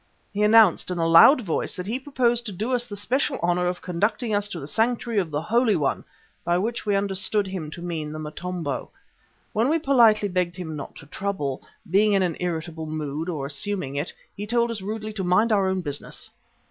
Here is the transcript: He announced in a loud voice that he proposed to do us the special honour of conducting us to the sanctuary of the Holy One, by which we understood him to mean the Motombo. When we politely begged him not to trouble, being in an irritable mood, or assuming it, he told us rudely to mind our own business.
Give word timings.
He 0.33 0.41
announced 0.41 0.89
in 0.89 0.97
a 0.97 1.05
loud 1.05 1.41
voice 1.41 1.75
that 1.75 1.85
he 1.85 1.99
proposed 1.99 2.43
to 2.47 2.51
do 2.51 2.73
us 2.73 2.85
the 2.85 2.95
special 2.95 3.37
honour 3.43 3.67
of 3.67 3.83
conducting 3.83 4.33
us 4.33 4.49
to 4.49 4.59
the 4.59 4.65
sanctuary 4.65 5.19
of 5.19 5.29
the 5.29 5.43
Holy 5.43 5.75
One, 5.75 6.03
by 6.43 6.57
which 6.57 6.87
we 6.87 6.95
understood 6.95 7.45
him 7.45 7.69
to 7.69 7.83
mean 7.83 8.11
the 8.11 8.17
Motombo. 8.17 8.89
When 9.53 9.69
we 9.69 9.77
politely 9.77 10.27
begged 10.29 10.55
him 10.55 10.75
not 10.75 10.95
to 10.95 11.05
trouble, 11.05 11.61
being 11.87 12.13
in 12.13 12.23
an 12.23 12.35
irritable 12.39 12.87
mood, 12.87 13.29
or 13.29 13.45
assuming 13.45 13.95
it, 13.95 14.11
he 14.35 14.47
told 14.47 14.71
us 14.71 14.81
rudely 14.81 15.13
to 15.13 15.23
mind 15.23 15.51
our 15.51 15.67
own 15.69 15.81
business. 15.81 16.31